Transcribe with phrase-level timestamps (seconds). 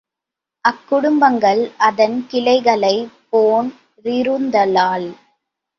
[0.65, 3.71] அக் குடும்பங்கள் அதன் கிளைகளைப் போன்
[4.05, 5.09] றிருத்தலால்